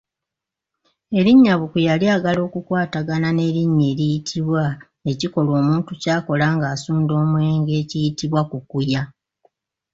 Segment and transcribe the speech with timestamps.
[1.19, 4.63] Erinnya Bukuya lyagala okukwatagana n’erinnya eriyitibwa
[5.11, 9.01] ekikolwa omuntu ky’akola nga asunda omwenge ekiyitibwa Kukuya.